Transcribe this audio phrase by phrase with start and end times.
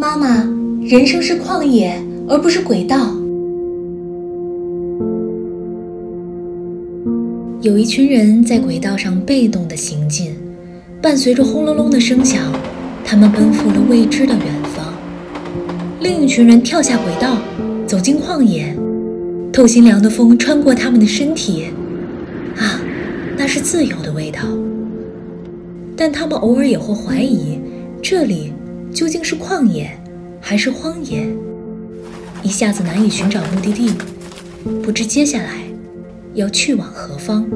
[0.00, 0.44] 妈妈，
[0.80, 3.12] 人生是旷野，而不是轨道。
[7.62, 10.32] 有一群人在轨道上被动的行进，
[11.02, 12.44] 伴随着轰隆隆的声响，
[13.04, 14.94] 他们奔赴了未知的远方。
[15.98, 17.36] 另一群人跳下轨道，
[17.84, 18.72] 走进旷野，
[19.52, 21.64] 透心凉的风穿过他们的身体，
[22.56, 22.80] 啊，
[23.36, 24.42] 那是自由的味道。
[25.96, 27.58] 但他们偶尔也会怀疑，
[28.00, 28.52] 这里。
[28.92, 29.90] 究竟是旷野
[30.40, 31.26] 还是荒野？
[32.42, 33.92] 一下子难以寻找目的地，
[34.82, 35.54] 不知接下来
[36.34, 37.48] 要去往何方。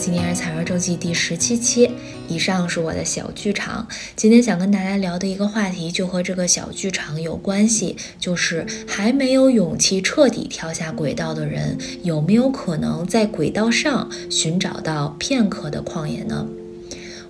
[0.00, 1.90] 今天是彩儿周记第十七期，
[2.28, 3.86] 以上是我的小剧场。
[4.14, 16.46] 今天想跟大家聊的一个话题，就和这个小剧场有关系，就是还没有勇气彻底跳下轨道的人，有没有可能在轨道上寻找到片刻的旷野呢？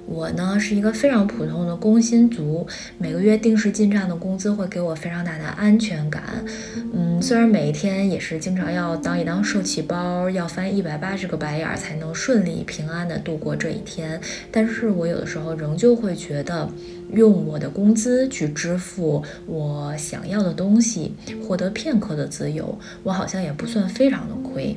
[0.08, 6.22] 我呢是一个非常普通的工薪族，每个月定时进账的工资会给我非常大的安全感。
[6.94, 14.18] 嗯，虽然每一天也是经常要当一当受气包，要翻一百八十个白眼儿才能顺利平安的度过这一天，
[14.50, 16.68] 但是我有的时候仍旧会觉得，
[17.12, 21.14] 用我的工资去支付我想要的东西，
[21.46, 24.74] 获得片刻的自由，我好像也不算非常的亏。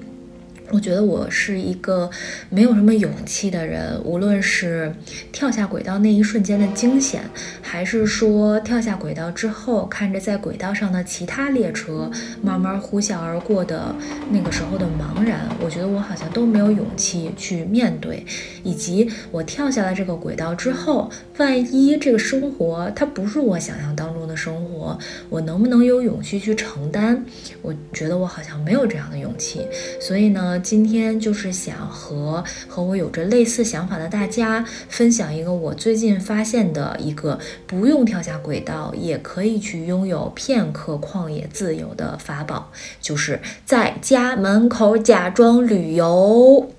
[0.73, 2.09] 我觉得我是一个
[2.49, 4.93] 没有什么勇气的人，无论是
[5.33, 7.23] 跳下轨道那一瞬间的惊险，
[7.61, 12.09] 还是说跳下轨道之后看着在轨道上的其他列车
[12.41, 13.93] 慢慢呼啸而过的
[14.31, 18.25] 那个时候的茫然，我觉得我好像都没有勇气去面对。
[18.63, 24.97] 以及我跳下了这个轨道之后，万一这个生活它不是我想象当中的生活，
[25.29, 27.25] 我能不能有勇气去承担？
[27.61, 29.67] 我觉得我好像没有这样的勇气。
[29.99, 30.60] 所以呢？
[30.61, 42.71] 今天就是想和和我有着类似想法的大家分享一个我最近发现的一个不用跳下轨道也可以去拥有片刻旷野自由的法宝，
[43.01, 46.71] 就是在家门口假装旅游。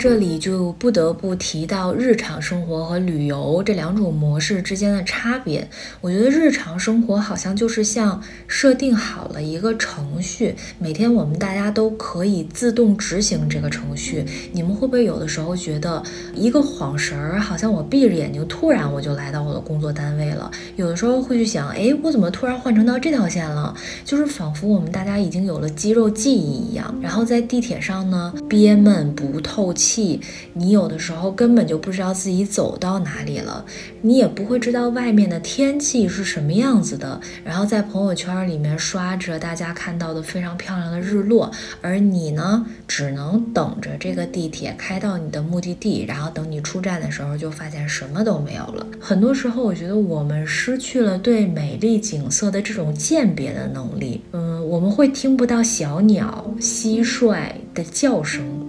[0.00, 5.68] 这里，就不得不提到日常生活和旅游这两种模式之间的差别。
[6.00, 8.18] 我觉得日常生活好像就是像
[8.48, 14.24] 设定好了一个程序，每天我们大家都可以自动执行这个程序。
[14.52, 16.02] 你们会不会有的时候觉得
[16.34, 20.50] 一个晃神儿，好像我闭着眼睛，突然我就来到我的工作单位了？
[20.76, 23.74] 有的时候会去想，哎，我怎么突然换成到这条线了？
[24.06, 26.98] 就是仿佛我们大家已经有了肌肉记忆一样。
[27.02, 29.74] 然后在地铁上呢，憋闷不透。
[29.74, 30.20] 气气，
[30.54, 33.64] 你有的时候根本就不知道自己走到哪里了，
[34.02, 37.20] 你也不会知道外面的天气是什么样子的。
[37.44, 41.50] 然后在朋友圈里面刷着大家看到的非常漂亮的日落，
[41.80, 48.86] 而你呢，只能等着这个地铁开到你的目的地，然后等你出站的时候，就发现什么都没有了。
[49.00, 54.20] 很多时候，我觉得我们失去了对美丽景色的这种鉴别的能力。
[54.32, 58.59] 嗯，我们会听不到小鸟、蟋蟀的叫声。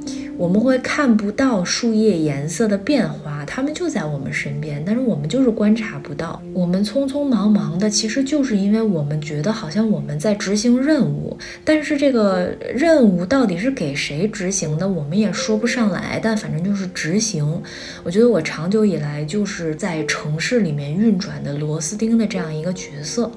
[0.42, 6.42] 我们会看不到树叶颜色的变化，它们就在我们身边，但是我们就是观察不到。
[6.52, 16.20] 我们匆匆忙忙的，其实就是因为我们觉得好像我们在执行任务，但是这个任务到底是给谁执行的，我们也说不上来。
[16.24, 17.62] 但反正就是执行。
[18.04, 23.32] 我觉得我长久以来就是在城市里面运转的螺丝钉的这样一个角色。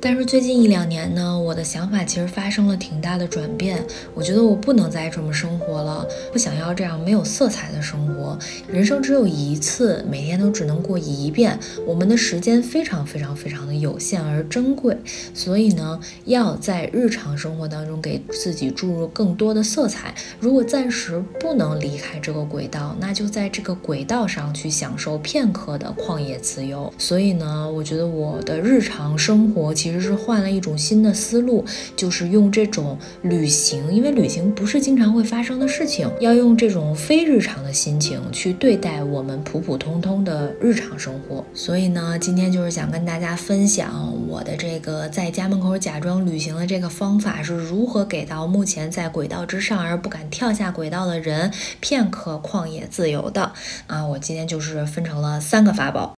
[0.00, 3.84] 但是最近一两年呢，我的想法其实发生了挺大的转变。
[4.14, 8.38] 我觉得我不能再这么生活了，不想要这样没有色彩的生活。
[8.68, 11.58] 人生只有一次，每天都只能过一遍。
[11.86, 14.96] 我们的时间非常非常非常的有限而珍贵，
[15.34, 20.14] 所以呢，要在日常生活当中给自己注入更多的色彩。
[20.38, 26.92] 如果暂时不能离开这个轨道，那就在这个轨道上去享受片刻的旷野自由。
[26.96, 31.64] 所以呢，我觉得我的日常生活其其实是换了一种新的思路，
[31.96, 41.42] 就是用这种旅行，因为旅行不是经常会发生的事情，要用这种非日常的心情去对待我们普普通通的日常生活。
[41.54, 51.50] 所以呢，今天就是想跟大家分享我的这个在家门口假装旅行的这个方法是如何给到目前在轨道之上而不敢跳下轨道的人
[51.80, 53.50] 片刻旷野自由的
[53.86, 54.06] 啊！
[54.06, 56.12] 我今天就是分成了三个法宝。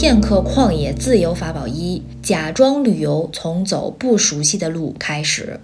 [0.00, 5.58] 片刻旷野自由法宝一：假装旅游，从走不熟悉的路开始。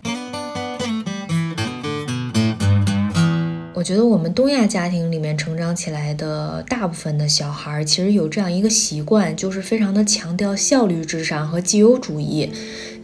[3.72, 12.50] 我觉得我们东亚家庭里面成长起来的大部分的小孩，其实有这样一个习惯，就是非常的强调效率至上和既有主义。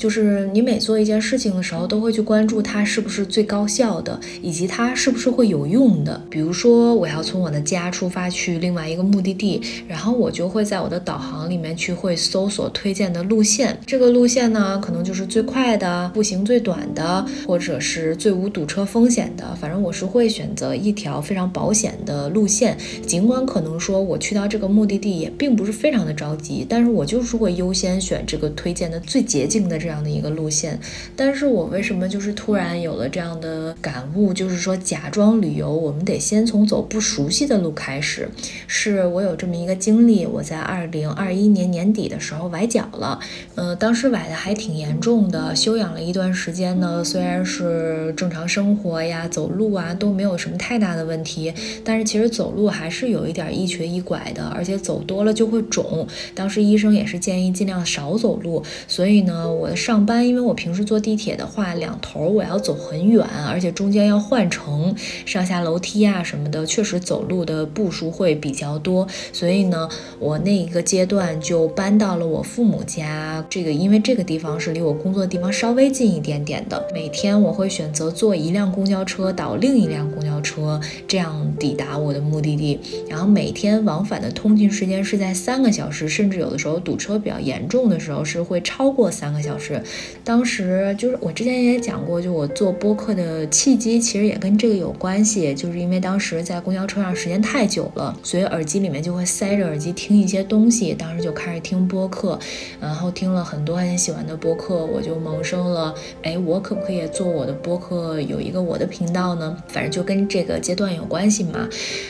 [0.01, 6.19] 就是你每做一件事情的时候，都会去关注它是不是最高效的，以及它是不是会有用的。
[6.31, 13.79] 比如说，我要从我的家出发去另外一个目的地，然后我就会在我的导航里面去会搜索推荐的路线。
[13.85, 19.55] 这个路线呢，可能就是最快的、步行最短的，或者是最无堵车风险的。
[19.61, 22.75] 反正我是会选择一条非常保险的路线，
[23.07, 29.90] 尽管可能说我去到这个目的地也并不是非常的着急，但是我就是会优先选这个推荐的最捷径的这。
[29.91, 30.79] 这样的一个路线，
[31.17, 34.33] 但是我为什么就是突然有了这样的感悟？
[34.33, 38.29] 就是说，假装旅游，我们得先从走不熟悉的路开始。
[38.69, 43.19] 是我有这么一个经历，我在二零二一年年底的时候崴脚了，
[43.57, 47.03] 呃，当时崴的还挺严重的，休养了一段时间呢。
[47.03, 51.53] 虽然是正常生活呀、走路啊都没有什么太大的问题，
[51.83, 56.07] 但是其实走路还是有一点一瘸一拐的，而且走多了就会肿。
[56.33, 59.69] 当时医生也是建议尽量少走路，所以呢，我。
[59.81, 64.95] 上班，因为我平时坐地铁的话，两头我要走很远，而且中间要换乘，
[65.25, 69.09] 上下楼梯啊什么的，确实走路的步数会比较多。
[69.33, 69.89] 所以呢，
[70.19, 73.43] 我那一个阶段就搬到了我父母家。
[73.49, 80.79] 这个因为这个地方是离我工作的地方稍微近一点点的，每天我会选择坐一辆公交车到另一辆公交车，
[81.09, 82.79] 这样抵达我的目的地。
[83.09, 89.70] 然后每天往返的通勤时间是在三个小时，甚至有的时候堵车比较严重的时候是会超过三个小时。
[89.71, 89.81] 是，
[90.25, 102.37] 当时就是我之前也讲过，就我做播客的契机，其实也跟这个有关系，就是因为当时在公交车上时间太久了，所以耳机里面就会塞着耳机听一些东西，当时就开始听播客，
[102.81, 109.57] 然后听了很多很喜欢的播客，我就萌生了，哎，我可不可以做我的播客，有一个我的频道呢？
[109.69, 111.69] 反正就跟这个阶段有关系嘛。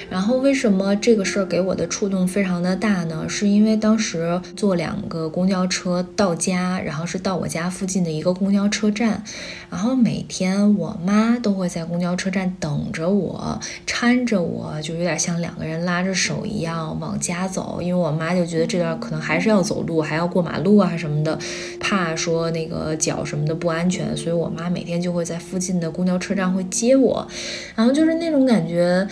[0.09, 3.27] 然后为什么这个事儿给我的触动非常的大呢？
[3.29, 7.51] 是因为当时坐两个公交车到家，然后是到我。
[7.51, 9.25] 家附近的一个公交车站，
[9.69, 17.81] 然后每天我妈都会在公交车站等着我，搀着我，就有点像两个人拉着手一样往家走。
[17.83, 21.37] 因为我妈就觉得这段可能还是要走路，还要过马路啊什么的，
[21.81, 27.27] 怕说那个脚什么的不安全，所以我妈每天就会在附近的公交车站会接我，
[27.75, 29.09] 然后就是那种感觉。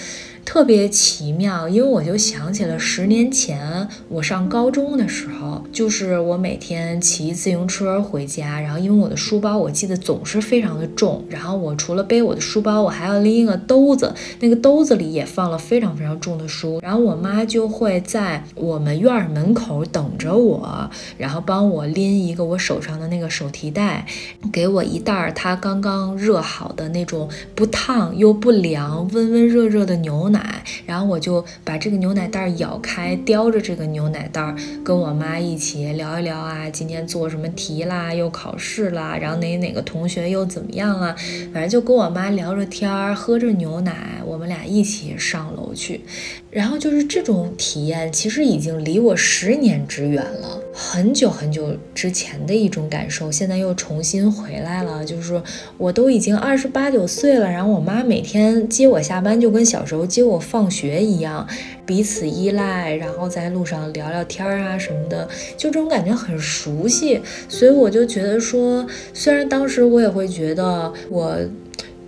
[0.48, 24.06] 特别奇妙，因为我就想起了十年前我上高中的时候，就是我每天骑自行车回家，然后因为我的书包我记得总是非常的重，然后我除了背我的书包，我还要拎一个兜子，那个兜子里也放了非常非常重的书，然后我妈就会在我们院门口等着我，然后帮我拎一个我手上的那个手提袋，
[24.50, 30.37] 给我一袋她刚刚热好的那种不烫又不凉、温温热热的牛奶。
[30.38, 34.54] 奶，然后我就把这个牛奶袋咬开，叼着这个牛奶袋，
[34.84, 41.14] 跟我妈一起聊一聊啊，今天做什么题啦，又考试啦，然后哪哪个同学又怎么样啊，
[41.52, 46.02] 反正就跟我妈聊着天儿，喝着牛奶，我们俩一起上楼去。
[46.50, 55.04] 然后就是这种体验，其实已经离我十年之远了，很久很久之前的一种感受，现在又重新回来了。
[55.04, 55.42] 就是
[55.76, 61.44] 我都已经二十八九岁了，然后我妈每天接我下班，就跟小时候接我放学一样，
[61.84, 67.20] 彼此依赖，然后在路上聊聊天啊什么的，就这种感觉很熟悉。
[67.48, 71.36] 所以我就觉得说，虽然当时我也会觉得我。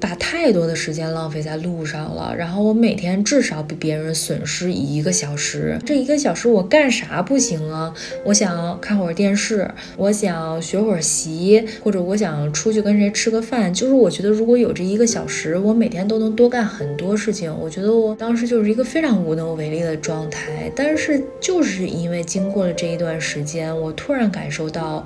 [0.00, 5.78] 把太多的时间浪费在路上了，然后我每天至少比别人损失一个小时。
[5.84, 7.92] 这一个小时我干啥不行啊？
[8.24, 13.72] 我想看会儿电视，我想学会儿习，或者我想出去跟谁吃个饭。
[13.72, 17.54] 就是我觉得如果有这一个小时，我每天都能多干很多事情。
[17.60, 20.72] 我觉得我当时就是一个非常无能为力的状态。
[20.74, 25.04] 但是就是因为经过了这一段时间，我突然感受到，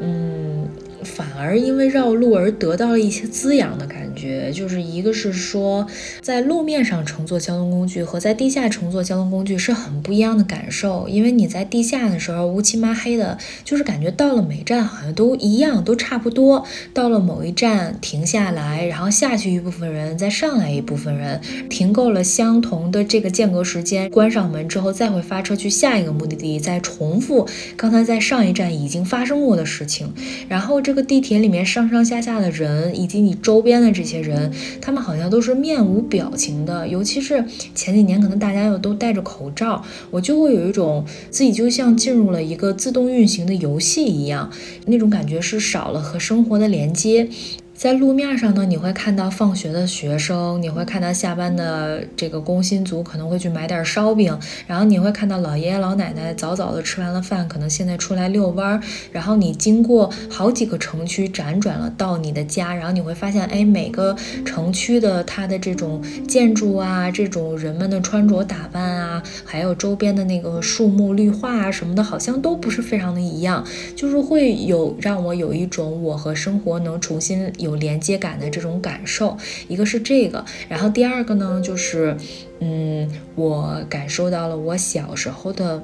[0.00, 0.68] 嗯，
[1.02, 4.05] 反而因为绕路而得到了一些滋养的感觉。
[4.16, 5.86] 觉，就是一个是说，
[6.22, 11.06] 在路面上乘坐交通工具和在地下乘坐交通工具是很不一样的感受。
[11.08, 16.64] 因为你在地下的时候乌漆抹黑的，就是感觉到了每站好像都一样，都差不多。
[16.94, 27.46] 到了某一站停下来，然后下去一部分人，再上来一部分人，停够了相同的这个间隔时间，关上门之后再会发车去下一个目的地，再重复
[27.76, 30.12] 刚才在上一站已经发生过的事情。
[30.48, 36.86] 然后这个地铁里面上上下下的人，以及你周边的这些人，他们好像都是面无表情的。
[36.88, 37.44] 尤其是
[37.74, 44.50] 前几年，可能大家又都戴着口罩，我就会有一种自己就像进入了一个自动运行的游戏一样，
[44.86, 47.28] 那种感觉是少了和生活的连接。
[47.76, 58.80] 在路面上呢，你会看到放学的学生，你会看到下班的这个工薪族可能会去买点烧饼，然后你会看到老爷爷老奶奶早早的吃完了饭，可能现在出来遛弯儿，
[59.12, 64.16] 然后你经过好几个城区辗转了到你的家，然后你会发现，哎，每个
[64.46, 73.62] 城区的它的这种建筑啊，这种人们的穿着打扮啊，还有周边的那个树木绿化啊什么的，好像都不是非常的一样，
[73.94, 77.52] 就是会有让我有一种我和生活能重新。
[77.66, 79.36] 有连接感的这种感受，
[79.68, 82.16] 一个是这个，然后第二个呢，就是。
[82.60, 85.82] 嗯，我感受到了我小时候的，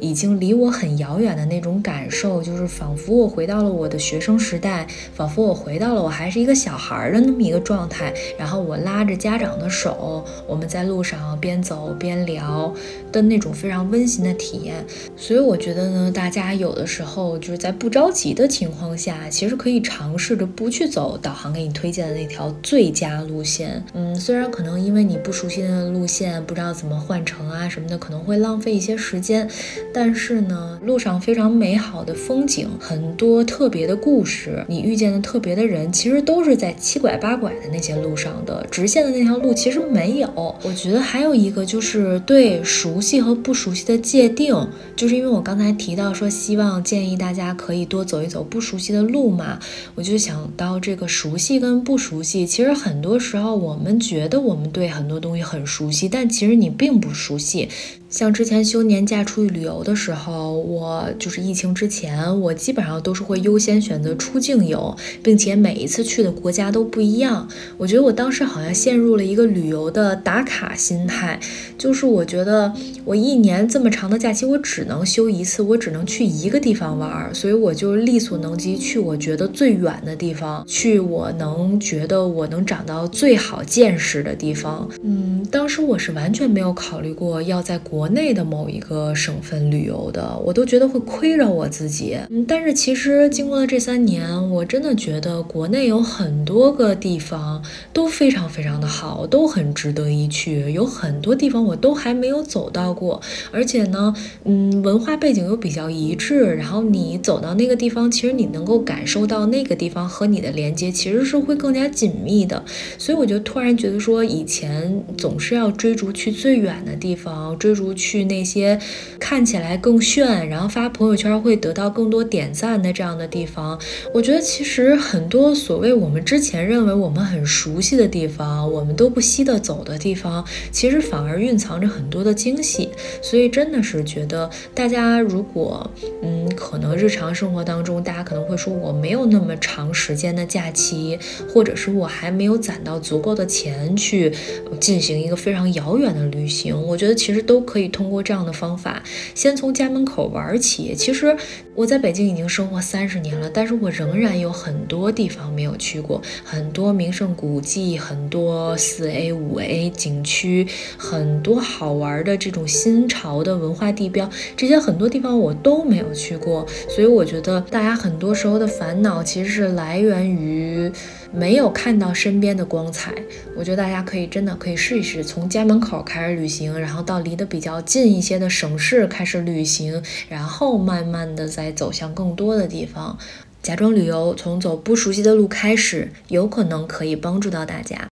[0.00, 8.14] 已经离我很遥远的那种感受，就是仿佛我回到了我的学生时代，仿佛我回到了我还是一个小孩的那么一个状态。
[8.38, 12.72] 然后我拉着家长的手，我们在路上边走边聊
[13.10, 14.76] 的那种非常温馨的体验。
[15.16, 23.84] 所以我觉得呢，大家有的时候就是在不着急的情况下，其实可以尝试着不去走导航给你推荐的那条最佳路线。
[23.92, 26.06] 嗯，虽然可能因为你不熟悉的路。
[26.12, 29.48] 线不知道怎么换乘啊什么的，可能会浪费一些时间。
[29.94, 38.66] 但是呢，路上非常美好的风景，很多特别的故事，你遇见的特别的人，其实都是在七拐八拐的那些路上的。
[38.70, 40.28] 直线的那条路其实没有。
[40.62, 44.54] 我觉得还有一个就是对熟悉和不熟悉的界定，
[44.94, 49.58] 就是因为我刚才提到说，希望建议大家可以多走一走不熟悉的路嘛，
[49.94, 56.01] 我就想到这个熟悉跟不熟悉，其实很多时候我们觉得我们对很多东西很熟悉。
[56.08, 57.68] 但其实你并不熟悉。
[58.12, 67.48] 像之前休年假出去旅游的时候，我就是疫情之前，我基本上都是会优先选择出境游，并且每一次去的国家都不一样。
[67.78, 71.40] 我觉得我当时好像陷入了一个旅游的打卡心态，
[71.78, 72.70] 就是我觉得
[73.06, 84.86] 我一年这么长的假期，我只能休一次，我只能去一个地方玩，所以我就力所能及去我觉得最远的地方，去我能觉得我能长到最好见识的地方。
[85.02, 88.01] 嗯，当时我是完全没有考虑过要在国。
[88.02, 92.18] 国内的某一个省份旅游的，我都觉得会亏着我自己。
[92.30, 100.72] 嗯，但是其实经过了这三年，我真的觉得国内有很多个地方都非常非常的好，都很值得一去。
[100.72, 106.56] 有很多地方我都还没有走到过，而且呢，嗯，文化背景又比较一致。
[106.56, 112.64] 然后你走到那个地方，其实你能够感受到那个地方和你的连接其实是会更加紧密的。
[112.98, 117.91] 所以我就突然觉得说，以前总是要追逐去最远的地方，追逐。
[117.94, 118.78] 去那些
[119.18, 123.78] 看起来更炫，然后发朋友圈会得到更多点赞的这样的地方，
[124.14, 132.88] 我觉得其实很多所谓我们之前认为我们很熟悉的地方，我们都不惜的走的地方，其实反而蕴藏着很多的惊喜。
[133.20, 135.90] 所以真的是觉得大家如果
[136.22, 141.18] 嗯，可能日常生活当中，大家可能会说我没有那么长时间的假期，
[141.52, 144.32] 或者是我还没有攒到足够的钱去
[144.80, 147.81] 进行一个非常遥远的旅行，我觉得其实都可以。
[147.82, 149.02] 可以通过这样的方法，
[149.34, 150.94] 先从家门口玩起。
[150.94, 151.36] 其实
[151.74, 160.66] 我在北京已经生活三十年了，但是我仍然有很多地方没有去过，很多名胜古迹，很多四 A、五 A 景区，
[160.98, 166.66] 很多好玩的这种新潮的文化地标，这些很多地方我都没有去过。
[166.90, 170.92] 所以我觉得大家很多时候的烦恼其实是来源于。
[171.34, 173.10] 没有看到身边的光彩，
[173.56, 183.16] 我觉得大家可以真的可以试一试，从家门口开始旅行，然后到离得比较近一些的省市开始旅行，然后慢慢的在来走向更多的地方，
[183.62, 188.08] 假装旅游，从走不熟悉的路开始，有可能可以帮助到大家。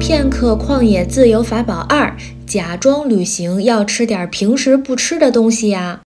[0.00, 2.16] 片刻旷野自由法宝二：
[2.46, 6.00] 假装旅行要吃点平时不吃的东西呀。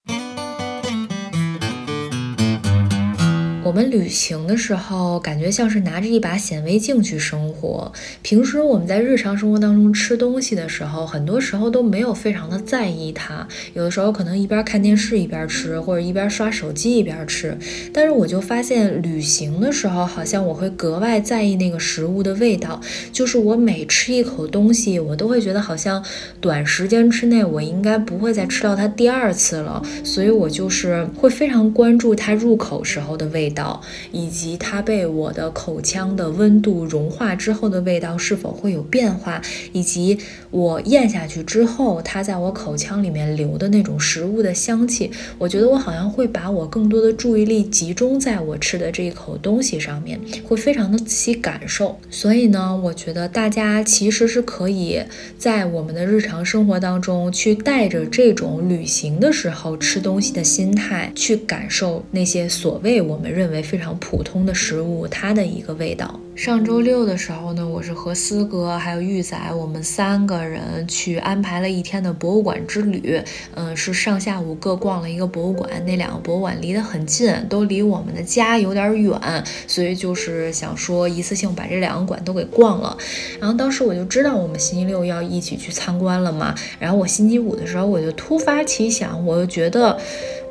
[3.68, 7.92] 我们旅行的时候，感觉像是拿着一把显微镜去生活。
[8.22, 13.46] 平时我们在日常生活当中吃东西的时候，很多时候都没有非常的在意它。
[13.74, 17.58] 有的时候可能一边看电视一边吃，或者一边刷手机一边吃。
[17.92, 22.80] 但是我就发现，旅行的时候，好像我会格外在意那个食物的味道。
[23.12, 26.02] 就是我每吃一口东西，我都会觉得好像
[26.40, 29.82] 短时间之内我应该不会再吃到它第二次了。
[30.02, 33.50] 所以我就是会非常关注它入口时候的味。
[33.50, 40.18] 道道，以及它被我的口腔的温度融化之后的味道是否会有变化，以及
[40.50, 51.98] 我咽下去之后，它在我口腔里面留的那种食物的香气，我觉得我好像会把我更多的注意力集中在我吃的这一口东西上面，会非常的仔细感受。
[52.10, 55.00] 所以呢，我觉得大家其实是可以
[55.38, 63.28] 在我们的日常生活当中去带着这种旅行的时候吃东西的心态，去感受那些所谓我们。
[63.28, 66.18] 认为非常普通的食物，它的一个味道。
[66.34, 73.20] 上周六的时候呢，我是和思哥还有玉仔，我们三个人去安排了一天的博物馆之旅。
[73.54, 82.96] 嗯，是上下午各逛了一个博物馆，那两个博物馆离得很近，都离我们的家有点远，所以就是想说一次性把这两个馆都给逛了。
[83.40, 89.98] 然后当时我就知道我们星期六要一起去参观了嘛，然后我星期五的时候我就突发奇想，我就觉得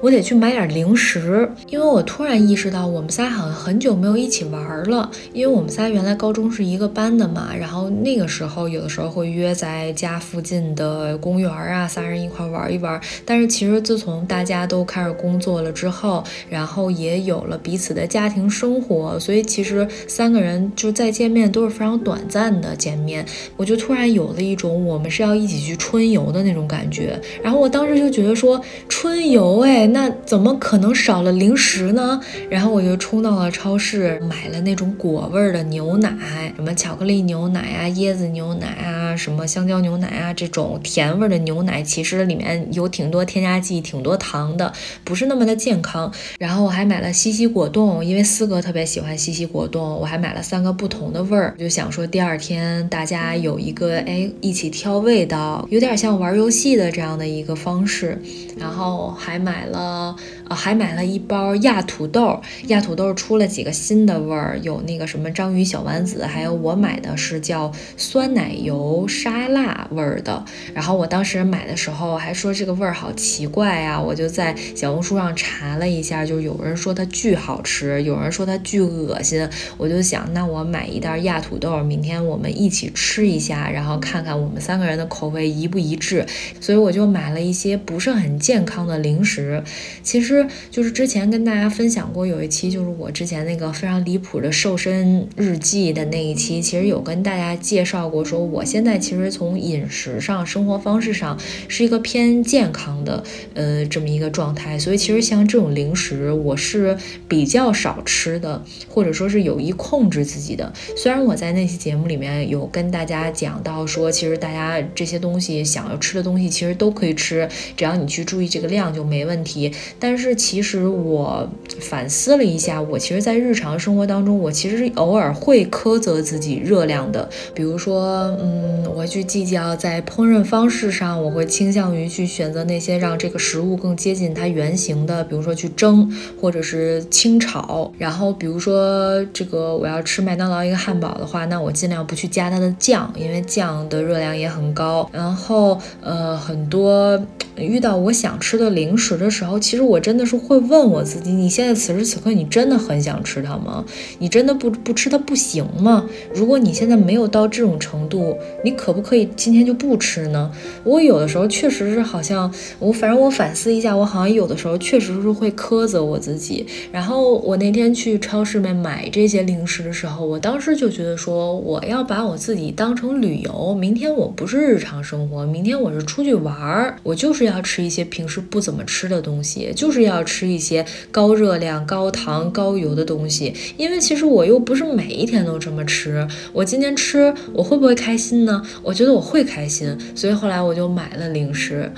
[0.01, 5.67] 我得去买点零食，因为我突然意识到我们仨好像很久没有一起玩了，因为我们。
[5.77, 12.99] 仨原来高中是一个班的嘛，然后那个时候有的时候会约在家附近的公园啊，仨人一块玩一玩。
[13.25, 23.25] 但是其实自从大家都开始工作了之后，然后也有了彼此的家庭生活，所以其实三个人就再见面都是非常短暂的见面。
[23.55, 27.21] 我就突然有了一种我们是要一起去春游的那种感觉。
[27.43, 32.19] 然后我当时就觉得说春游哎，那怎么可能少了零食呢？
[32.49, 35.67] 然后我就冲到了超市买了那种果味的。
[35.67, 36.09] 牛奶，
[36.55, 44.71] 什么巧克力牛奶啊，椰子牛奶啊，什么香蕉牛奶啊，这种甜味的牛奶，其实里面有挺多添加剂，挺多糖的，
[45.03, 46.09] 不是那么的健康。
[46.39, 58.17] 然后我还买了西西果冻，因为四哥特别喜欢西西果冻，我还买了三个不同的味儿，就想说第二天大家有一个哎一起挑味道，有点像玩游戏的这样的一个方式。
[58.57, 59.76] 然后还买了。
[59.77, 60.15] 嗯
[60.47, 70.45] 啊，还买了一包亚土豆，亚土豆出了几个新的味儿，有那个什么章鱼小丸子，还有我买的是叫酸奶油沙拉味儿的。
[70.73, 79.45] 然后我当时买的时候还说这个味儿好奇怪呀，我就在小红书上查了一下，就有人说它巨好吃，有人说它巨恶心。
[79.75, 86.25] 我就想，那我买一袋亚土豆，明天我们一起吃一下，然后看看我们三个人的口味一不一致。
[86.61, 89.61] 所以我就买了一些不是很健康的零食，
[90.01, 90.36] 其实。
[90.69, 103.23] 就是之前跟大家分享过，有一期就是我之前那个非常离谱的瘦身日记的那一期，其实有跟大家介绍过，说我现在其实从饮食上、生活方式上是一个偏健康的，
[103.53, 104.77] 呃，这么一个状态。
[104.77, 106.95] 所以其实像这种零食，我是
[107.27, 110.71] 比较少吃的，或者说是有意控制自己的。
[110.95, 119.71] 虽然我在那期节目里面有跟大家讲到说，其实大家这些东西想要吃的东西，其实都可以吃，只要你去注意这个量就没问题。
[119.99, 120.26] 但是。
[120.27, 127.29] 是，其实我反思了一下，我其实，在日常生活当中，我其实偶尔会苛责自己热量的。
[127.53, 137.89] 比如说，嗯，我会去计较在烹饪方式上，我会倾向于去选择那些让这个食物更接近它原型的，比如说去蒸或者是清炒。
[137.97, 145.09] 然后，比如说这个我要吃麦当劳一个汉堡的话，那我尽量不去加它的酱，因为酱的热量也很高。
[145.13, 147.17] 然后，呃，很多。
[147.59, 153.83] 遇到我想吃的零食的时候，其实我真的是会问我自己：你现在此时此刻，你真的很想吃它吗？
[154.19, 156.05] 你真的不不吃它不行吗？
[156.33, 160.51] 如果你现在没有到这种程度，你可不可以今天就不吃呢？
[160.83, 166.67] 我有的时候确实是好像我，反正我反思一下，我好像有的时候确实是会苛责我自己。
[166.91, 173.73] 然后我那天去超市面买这些零食的时候，我当时就觉得说，我要把我自己当成旅游。
[173.73, 177.47] 明天我不是日常生活，明天我是出去玩儿，我就是。
[177.47, 183.53] 要吃一些平时不怎么吃的东西，就是要吃一些高热量、高糖、高油的东西。
[183.77, 188.61] 因为其实我又不是每一天都这么吃，我今天吃我会不会开心呢？
[188.81, 191.91] 我觉得我会开心，所以后来我就买了零食。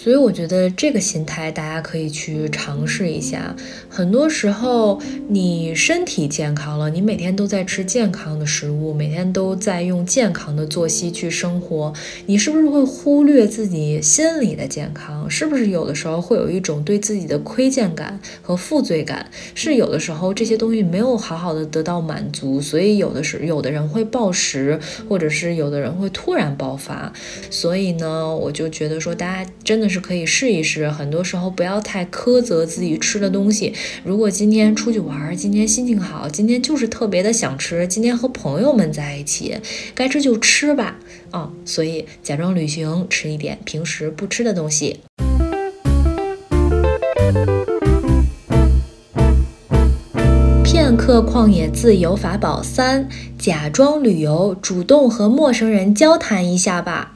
[0.00, 3.56] 所以我觉得这个心态大家可以去尝试一下。
[3.88, 11.92] 很多时候，你身体健康了，你每天都在吃健康的食物，每天都在用健康的作息去生活，
[12.26, 15.28] 你是不是会忽略自己心理的健康？
[15.28, 19.28] 是不是有的时候会有一种对自己的亏欠感和负罪感？
[19.56, 27.12] 是有的时候这些东西没有好好的得到满足，所以有的时有的人会暴食，或者是有的人会突然爆发。
[27.50, 29.87] 所以呢，我就觉得说，大家真的。
[29.88, 33.72] 是可以试一试，很多时候不要太苛责自己吃的东西。
[34.04, 39.56] 如果今天出去玩，今天心情好，今天就是特别的想吃，今天和朋友们在一起，
[39.94, 40.98] 该吃就吃吧。
[41.30, 45.00] 啊，所以假装旅行，吃一点平时不吃的东西。
[50.64, 57.14] 片刻旷野自由法宝三：假装旅游，主动和陌生人交谈一下吧。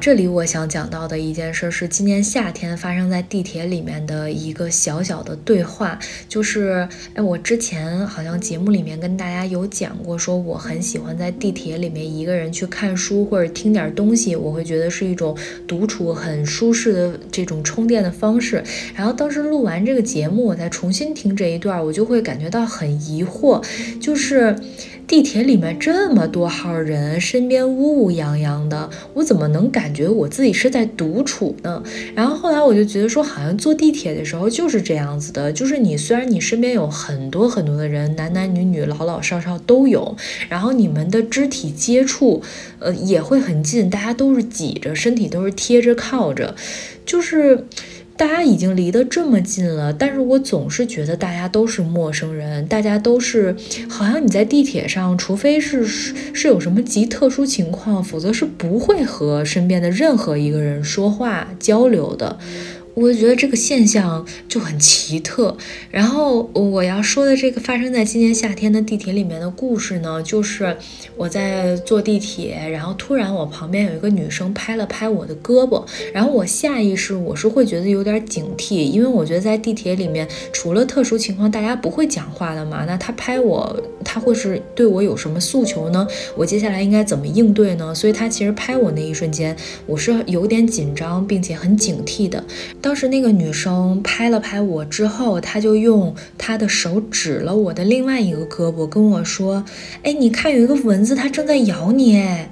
[0.00, 15.36] 这里我想讲到的一件事是今年夏天发生在地铁里面的一个小小的对话，就是，哎，我之前好像节目里面跟大家有讲过，说我很喜欢在地铁里面一个人去看书或者听点东西，我会觉得是一种
[15.68, 18.64] 独处很舒适的这种充电的方式。
[18.94, 23.62] 然后当时录完这个节目，我再重新听这一段，我就会感觉到很疑惑，
[24.00, 24.56] 就是。
[25.10, 31.82] 地铁里面这么多号人，身边乌乌泱泱的，我怎么能感觉我自己是在独处呢？
[32.14, 40.16] 然后后来我就觉得说，好像坐地铁的时候就是这样子的，就是你虽然你身边有很多很多的人，男男女女、老老少少都有，
[40.48, 42.40] 然后你们的肢体接触，
[42.78, 46.54] 呃，也会很近，大家都是挤着，身体都是贴着靠着，
[47.04, 47.66] 就是。
[48.20, 53.56] 大家已经离得这么近了，但是我总是觉得大家都是陌生人，大家都是
[53.88, 62.38] 好像你在地铁上，除非是是有什么极特殊情况，否则是不会和身边的任何一个人说话交流的。
[62.94, 65.56] 我觉得这个现象就很奇特。
[65.90, 70.76] 然后我要说的这个发生在今年夏天的地铁里面的故事呢，就是
[71.16, 86.06] 我在坐地铁，然后突然我旁边有一个女生拍了拍我的胳膊，然后我下意识我是会觉得有点警惕，因为我觉得在地铁里面除了特殊情况大家不会讲话的嘛，那她拍我她会是对我有什么诉求呢？
[86.36, 87.94] 我接下来应该怎么应对呢？
[87.94, 92.42] 所以她其实拍我那一瞬间我是有点紧张并且很警惕的。
[92.90, 99.64] 当时那个女生拍了拍我之后，她就用她的手指了我的另外一个胳膊，跟我说
[100.02, 102.50] ：“哎，你看有一个蚊子，它正在咬你。”哎。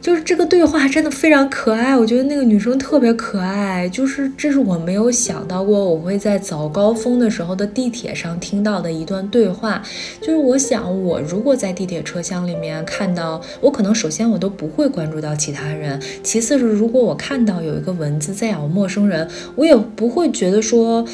[0.00, 3.88] 就是这个对话真的非常可爱，我觉得那个女生特别可爱。
[3.88, 9.82] 就是这是我没有想到过，我会在早高峰的时候的地铁上听到的一段对话。
[10.20, 21.06] 就是我想，我如果在地铁车厢里面看到，我可能首先我都不会关注到其他人，其次是如果我看到有一个蚊子在咬陌生人，我也不会觉得说。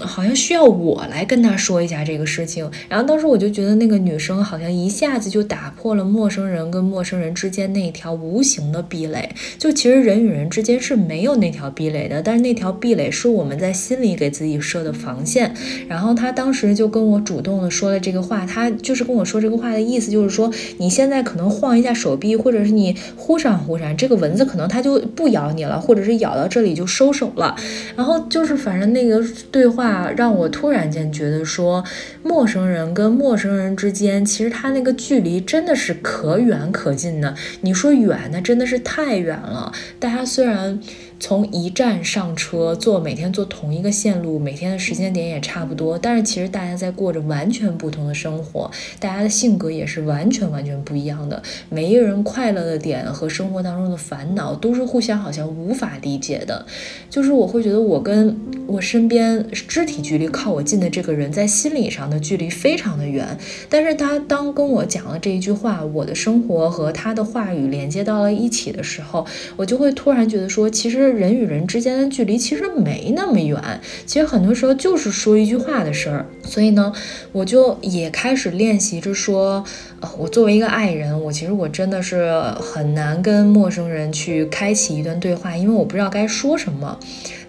[0.00, 9.28] 好像需要我来跟他说一下这个事情，然后当时我就觉得那个女生好像一下子就打破了陌生人跟陌生人之间那条无形的壁垒。
[9.58, 15.54] 就其实人与人之间是没有那条壁垒的，但是那条壁垒是我们在心里给自己设的防线。
[15.86, 27.54] 然后他当时就跟我主动的说了这个话，他就是跟我说这个话的意思就是说，你现在可能晃一下手臂，或者是你忽闪忽闪，这个蚊子可能它就不咬你了，或者是咬到这里就收手了。
[27.94, 29.81] 然后就是反正那个对话。
[29.82, 31.82] 话让我突然间觉得说，
[32.22, 37.34] 陌生人跟陌生人之间，其实他那个距离真的是可远可近的。
[37.62, 39.72] 你说远，那真的是太远了。
[39.98, 40.80] 大家虽然。
[41.22, 51.40] 从一站上车，坐每天坐同一个线路，每天的时间点也差不多，但是其实大家在过着完全不同的生活，大家的性格也是完全完全不一样的。
[51.68, 56.66] 每一个人快乐的点和生活当中的烦恼都是互相好像无法理解的。
[57.08, 71.11] 就是我会觉得我跟我身边肢体距离靠我近的这个人，在心理上的距离非常的远，但是他当跟我讲了这一句话，我的生活和他的话语连接到了一起的时候，我就会突然觉得说，其实。
[71.12, 76.26] 人与人之间的距离其实没那么远，其实很多时候就是说一句话的事儿。
[76.42, 76.92] 所以呢，
[77.32, 79.64] 我就也开始练习着说，
[80.00, 86.98] 呃，我作为一个爱人，我其实我真的是很难跟陌生人去开启一段对话，因为我不知道该说什么。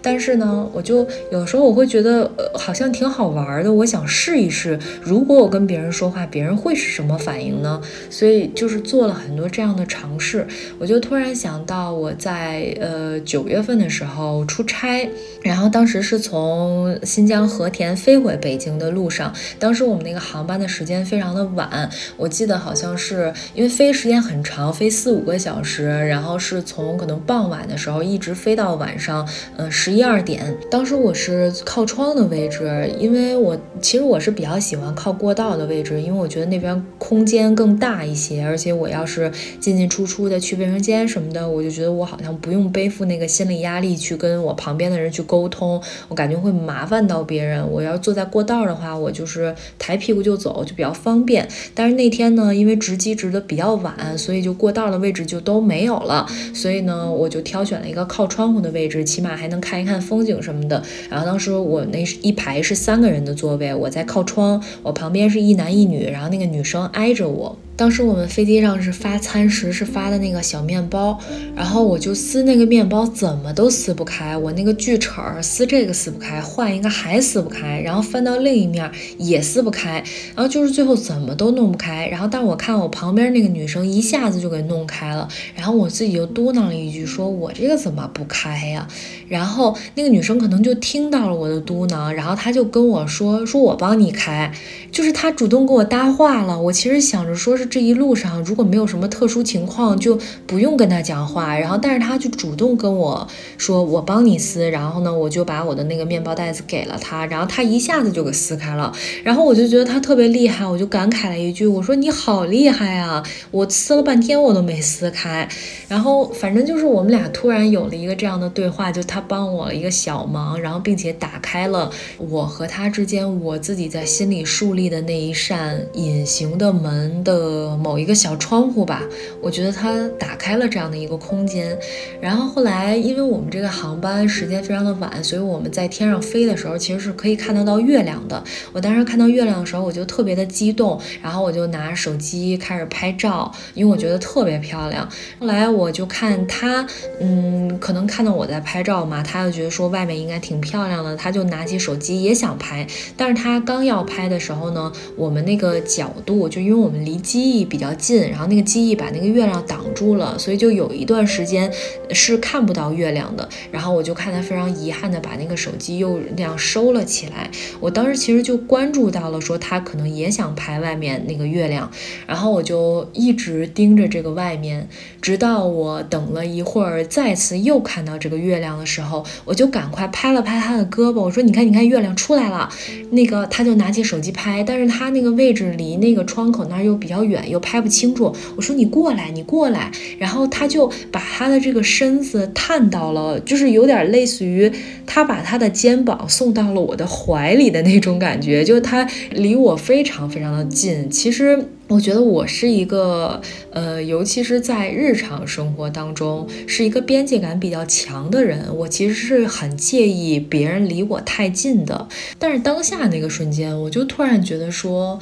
[0.04, 3.74] 但是呢，我就有时候我会觉得，呃，好像挺好玩的。
[3.74, 7.82] 我想试一试，如果我跟别人说话，别人会是什么反应呢？
[8.12, 10.46] 所以就是做了很多这样的尝试。
[10.78, 15.10] 我就突然想到，我在呃九月份的时候出差，
[15.42, 22.44] 然后当时是从新疆和田飞回北京的路上，当时我们那个航班的时间非常的晚，我记。
[22.46, 30.58] 得好像是因为飞时间很长，飞四五个小时，然后是从可能傍晚的时候一直飞到晚上，呃十一二点。
[30.70, 47.64] 当时我是靠窗的位置，因为我其实我是比较喜欢靠过道的位置，因为我觉得那边空间更大一些，而且我要是进进出出的去卫生间什么的，我就觉得我好像不用背负那个心理压力去跟我旁边的人去沟通，我感觉会麻烦到别人。
[47.72, 51.48] 我要坐在过道的话，我就是抬屁股就走，就比较方便。
[51.76, 56.26] 但是那天呢，因为值机值的比较晚，所以就过道的位置就都没有了。
[56.54, 60.82] 所以呢，我就挑选了一个靠窗户的位置，起码还能看看风景什么的。
[61.10, 67.58] 然后当时我那一排是三个人的座位，我在靠窗，我旁边是一男一女，然后那个女生挨着我。
[67.76, 71.20] 当时我们飞机上是发餐食，是发的那个小面包，
[71.56, 74.38] 然后我就撕那个面包，怎么都撕不开。
[74.38, 80.04] 我那个锯齿儿撕这个撕不开，换一个还撕不开，然后翻到另一面也撕不开，
[80.36, 82.08] 然后就是最后怎么都弄不开。
[82.08, 88.88] 然后但我看我旁边那个女生一下子就给弄开了，然后我自己就嘟囔了一句，说我这个怎么不开呀？
[89.28, 94.54] 然后那个女生可能就听到了我的嘟囔，然后她就跟我说，说我帮你开，
[94.92, 96.62] 就是她主动跟我搭话了。
[96.62, 97.63] 我其实想着说是。
[97.66, 101.58] 这一路上如果没有什么特殊情况，就不用跟他讲话。
[101.58, 108.94] 然后，但是他就主动跟我说：“我帮你撕。”然后呢，我就把我的那个面包袋子给了他，然后他一下子就给撕开了。
[109.24, 113.24] 然后我就觉得他特别厉害，我就感慨了一句：“我说你好厉害啊！
[113.52, 115.48] 我撕了半天我都没撕开。”
[115.88, 127.53] 然后反正就是我们俩突然有了一个这样的对话，就他帮我一个小忙，然后并且打开了我和他之间我自己在心里树立的那一扇隐形的门的。
[127.54, 129.04] 呃，某一个小窗户吧，
[129.40, 131.78] 我觉得它打开了这样的一个空间。
[132.20, 138.44] 然后后来，因为我们这个航班时间非常的晚，所以我们在天上飞的时候，其实是可以看得到月亮的。
[138.72, 145.08] 我当时看到月亮的时候，我就特别的激动，然后我就拿手机开始拍照，因为我觉得特别漂亮。
[145.40, 146.88] 后来我就看他，
[147.22, 152.88] 嗯，可能看到我在拍照嘛，他就觉得说外面应该挺漂亮的，他就拿起手机也想拍。
[153.16, 157.43] 但是他刚要拍的时候呢，我们那个角度，就因为我们离机。
[157.52, 161.72] 翼比较近，然后那个机翼把那个月亮挡住了，所以就有一段时间
[162.12, 163.48] 是看不到月亮的。
[163.72, 167.50] 然后我就看他非常遗憾的把那个手机又那样收了起来。
[167.80, 171.90] 我当时其实就关注到了，说他可能也想拍外面那个月亮，
[172.28, 174.88] 然后我就一直盯着这个外面，
[175.22, 182.70] 直到我等了一会儿，再次又看到这个月亮的时候，我就赶快拍了拍他的胳膊，我说：“你看，你看，月亮出来了。”
[183.12, 187.33] 那个他就拿起手机拍，但是他那个位置离那个窗口那儿又比较远。
[187.34, 194.72] 远又拍不清楚，我说你过来，你过来，然后他就把他的这个身子探到了，就是有点类似于
[195.06, 201.10] 他把他的肩膀送到了我的怀里的那种感觉，就他离我非常非常的近。
[201.10, 203.42] 其实我觉得我是一个，
[203.72, 208.66] 呃，尤其是在日常生活当中，是一个边界感比较强的人。
[208.76, 212.08] 我其实是很介意别人离我太近的，
[212.40, 215.20] 但是当下那个瞬间，我就突然觉得说。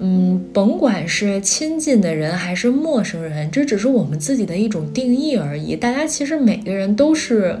[0.00, 5.76] 嗯甭管是亲近的人还是陌生人，这只是我们自己的一种定义而已。
[5.76, 7.58] 大家其实每个人都是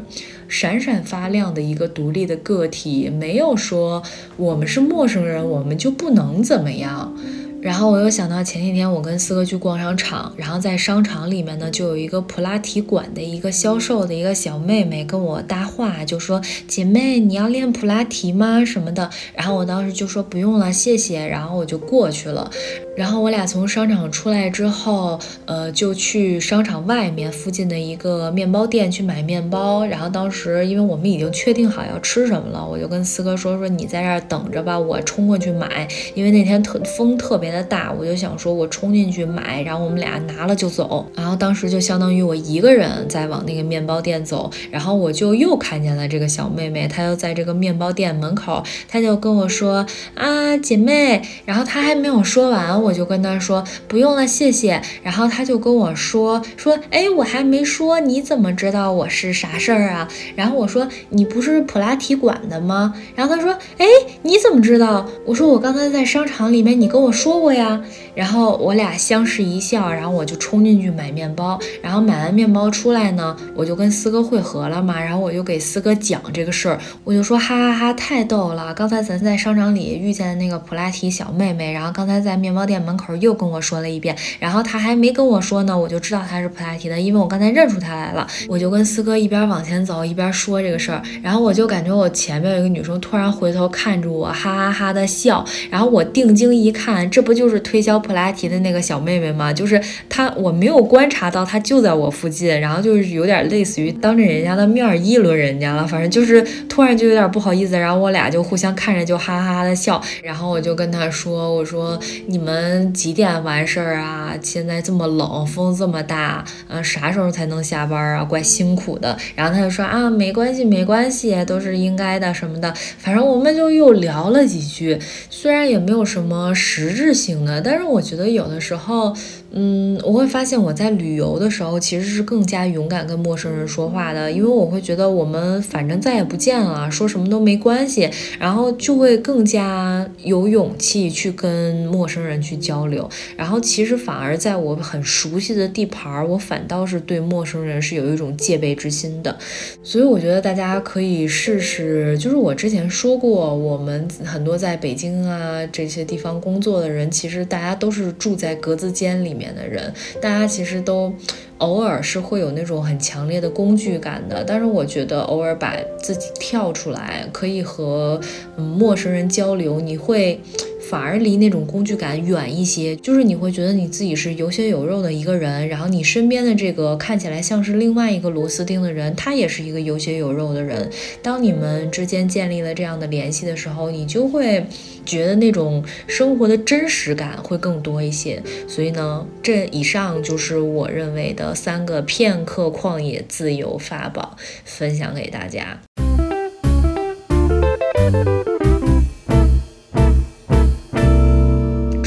[0.48, 4.02] 闪闪发亮的一个独立的个体，没有说
[4.36, 7.16] 我们是陌生人，我们就不能怎么样。
[7.64, 18.62] 然后我又想到前几天我跟四哥去逛商场，然后在商场里面呢，就有一个普拉提馆的一个销售的一个小妹妹跟我搭话，就说：“姐妹，你要练普拉提吗？
[18.66, 22.50] 什么的。”然后我当时就说：“不用了，谢谢。”然后我就过去了。
[22.94, 29.86] 然后我俩从商场出来之后，呃，就去商场外面附近的一个面包店去买面包。
[29.86, 41.06] 然后当时因为我们已经确定好要吃什么了，我就跟四哥说：“说你在这儿等着吧，我冲过去买。”因为那天特风特别的大，我就想说我冲进去买，然后我们俩拿了就走。
[41.14, 44.50] 然后当时就相当于我一个人在往那个面包店走。
[44.70, 52.82] 然后我就又看见了这个小妹妹，她就在这个面包店门口，她就跟我说：“啊，姐妹。”然后她还没有说完。
[52.82, 54.82] 我就跟她说不用了，谢谢。
[55.02, 60.08] 然后她就跟我说说，哎，我还没说，你怎么知道我是啥事儿啊？
[60.34, 62.94] 然后我说你不是普拉提馆的吗？
[63.14, 63.86] 然后她说，哎，
[64.22, 65.06] 你怎么知道？
[65.24, 67.80] 我说我刚才在商场里面，你跟我说过呀。
[68.14, 71.58] 然后我俩相视一笑，然后我就冲进去买面包。
[71.82, 75.00] 然后买完面包出来呢，我就跟四哥会合了嘛。
[75.00, 78.72] 然后我就给四哥讲这个事儿，我就说哈哈哈，太逗了。
[78.72, 82.80] 刚才咱在商场里遇见的那个普拉提小妹妹，然后刚才在面包店。
[82.84, 88.26] 门口又跟我说了一遍，然后她还没跟我说呢，我就知道她是普拉提的，因为我刚才认出她来了。
[88.46, 95.44] 我就跟四哥一边往前走一边说这个事儿，然后我就感觉我前面有一个女生突然回头看着我，哈哈哈的笑。
[95.70, 99.52] 然后我定睛一看，这不就是推销普拉提的那个小妹妹吗？
[99.52, 114.34] 就是她，我没有观察到她就在我附近，然后就是有点类似于当着人家的面议论人家了，反正就是突然就有点不好意思，然后我俩就互相看着就哈哈哈的笑，然后我就跟她说，我说你们几点完事儿啊？
[114.42, 118.24] 现在这么冷，风这么大，嗯，啥时候才能下班啊？
[118.24, 119.16] 怪辛苦的。
[119.34, 124.98] 然后她就说啊，没关系，没关系，都是应该的什么的，反正我们就又聊了几句，
[125.30, 129.16] 虽然也没有什么实质行的，但是我觉得有的时候。
[129.56, 143.08] 嗯，我会发现我在旅游的时候其实是更加勇敢跟陌生人说话的，因为我会觉得我们反正再也不见了，说什么都没关系，然后就会更加有勇气去跟陌生人去交流。
[143.36, 149.38] 然后其实反而在我很熟悉的地盘，我反倒是对陌生人是有一种戒备之心的。
[149.84, 159.43] 所以我觉得大家可以试试，就是我之前说过，我们很多在北京啊这些地方工作的人，其实大家都是住在格子间里面。
[159.52, 161.12] 的人，大家其实都
[161.58, 168.20] 偶尔是会有那种很强烈的工具感的，但是我觉得偶尔把自己跳出来，可以和
[168.56, 170.40] 陌生人交流，你会。
[170.88, 180.90] 反而离那种工具感远一些，就是你会觉得你自己是有血有肉的一个人，然后你身边的这个看起来像是另外一个螺丝钉的人，他也是一个有血有肉的人。
[181.22, 184.66] 当你们之间建立了这样的联系的时候，你就会
[185.04, 188.42] 觉得那种生活的真实感会更多一些。
[188.68, 195.80] 所以呢，这以上就是我认为的三个片刻旷野自由法宝，分享给大家。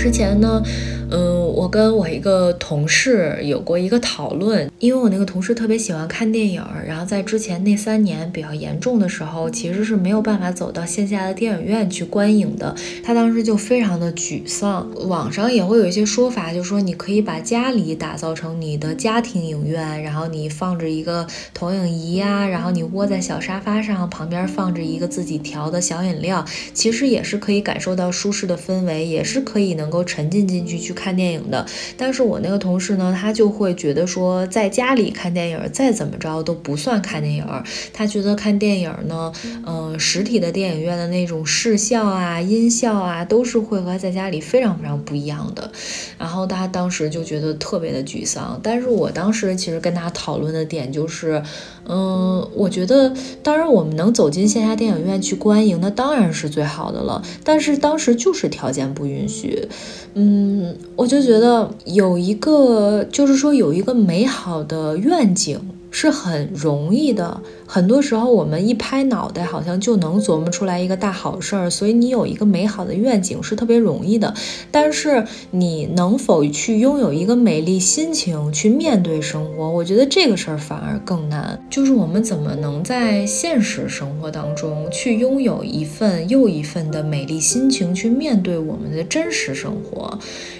[0.07, 0.63] 之前呢。
[1.09, 12.75] 嗯，我跟我一个同事有过一个讨论，因为我那个同事特别喜欢看电影，然后在之前那三年比较严重的时候，其实是没有办法走到线下的电影院去观影的。
[13.01, 14.85] 他当时就非常的沮丧。
[15.07, 26.43] 网上也会有一些说法，就说你可以把家里打造成你的家庭影院，然后你放着一个投影仪呀，然后你窝在小沙发上，旁边放着一个自己调的小饮料，
[26.73, 30.97] 其实也是可以感受到舒适的氛围，也是可以能够沉浸进去去。
[30.97, 31.63] 看电影的，
[31.95, 37.45] 但是我那个同事呢，他就会觉得说，在家里看电影再怎么着都不算看电影。
[37.93, 39.31] 他觉得看电影呢，
[39.67, 45.71] 嗯，实体的电影院的那种视效啊、音效啊，都是会和在家里非常非常不一样的。
[46.17, 48.59] 然后他当时就觉得特别的沮丧。
[48.63, 51.43] 但是我当时其实跟他讨论的点就是，
[51.87, 57.21] 嗯，我觉得当然我们能走进线下电影院去观影，那当然是最好的了。
[57.43, 59.67] 但是当时就是条件不允许，
[60.15, 60.75] 嗯。
[60.95, 65.59] 我就觉得有一个，就是说有一个美好的愿景
[65.91, 67.39] 是很容易的。
[67.69, 71.69] 很多时候，我们一拍脑袋，好像就能琢磨出来一个大好事儿。
[71.69, 74.33] 所以，你有一个美好的愿景是特别容易的。
[74.71, 79.69] 但是，你能否去拥有一个美丽心情去面对生活？
[79.69, 81.61] 我觉得这个事儿反而更难。
[81.69, 90.17] 就是我们怎么能在现实生活当中去拥有一份又一份的美丽心情，去面对我们的真实生活，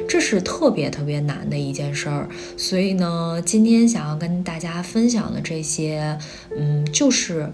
[0.07, 2.27] 这是特别特别难的一件事儿。
[2.55, 6.17] 所以呢，今天想要跟大家分享的这些，
[6.57, 6.77] 嗯。
[6.93, 7.47] 就是，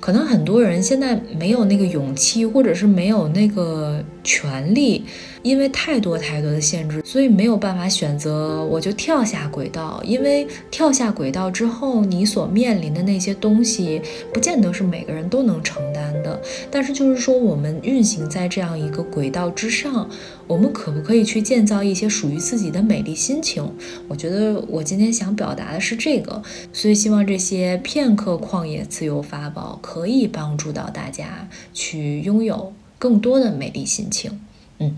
[0.00, 5.04] 可能很多人现在没有那个勇气，或者是没有那个权利。
[5.42, 10.02] 因为太多太多的限制，所以没有办法选择，我就跳下轨道。
[10.04, 14.00] 因为跳下轨道之后，你所面临的那些东西，
[14.32, 16.40] 不见得是每个人都能承担的。
[16.70, 20.08] 但是就是说，我们运行在这样一个轨道之上，
[20.46, 23.66] 我们可不可以去建造一些属于自己的美丽心情？
[24.08, 34.38] 我觉得我今天想表达的是这个，所以希望这些片刻旷野自由法宝可以帮助到大家去拥有更多的美丽心情。
[34.80, 34.96] 嗯，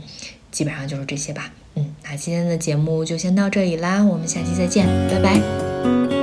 [0.51, 1.53] 基本上就是这些吧。
[1.75, 6.22] 嗯，那今天的节目就先到这里啦，我们下期再见，拜拜。